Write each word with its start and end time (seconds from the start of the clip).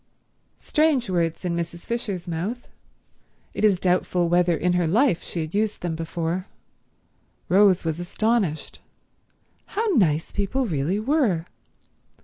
Strange 0.57 1.11
words 1.11 1.45
in 1.45 1.55
Mrs. 1.55 1.81
Fisher's 1.85 2.27
mouth. 2.27 2.67
It 3.53 3.63
is 3.63 3.79
doubtful 3.79 4.29
whether 4.29 4.57
in 4.57 4.73
her 4.73 4.87
life 4.87 5.21
she 5.21 5.41
had 5.41 5.53
used 5.53 5.81
them 5.83 5.95
before. 5.95 6.47
Rose 7.49 7.85
was 7.85 7.99
astonished. 7.99 8.79
How 9.77 9.85
nice 9.95 10.31
people 10.31 10.65
really 10.65 10.99
were. 10.99 11.45